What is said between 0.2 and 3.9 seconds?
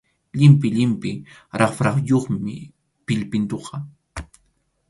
Llimpʼi llimpʼi raprayuqmi pillpintuqa.